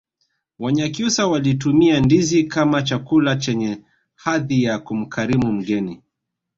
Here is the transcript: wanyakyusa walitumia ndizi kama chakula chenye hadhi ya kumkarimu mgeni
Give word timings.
wanyakyusa 0.59 1.27
walitumia 1.27 1.99
ndizi 1.99 2.43
kama 2.43 2.81
chakula 2.81 3.35
chenye 3.35 3.81
hadhi 4.15 4.63
ya 4.63 4.79
kumkarimu 4.79 5.51
mgeni 5.53 6.01